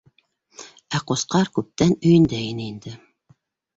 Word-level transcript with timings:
Ә 0.97 1.01
Ҡусҡар 1.11 1.51
күптән 1.59 1.95
өйөндә 1.99 2.43
ине 2.49 2.67
инде. 2.73 2.95